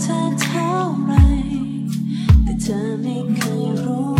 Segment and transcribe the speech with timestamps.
[0.00, 0.70] เธอเท่า
[1.04, 1.12] ไร
[2.42, 4.11] แต่เธอไม่เคยรู้